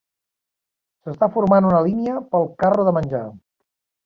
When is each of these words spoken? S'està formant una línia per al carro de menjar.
S'està 1.03 1.29
formant 1.35 1.67
una 1.73 1.83
línia 1.89 2.17
per 2.33 2.41
al 2.41 2.49
carro 2.65 2.89
de 2.89 2.97
menjar. 3.01 3.23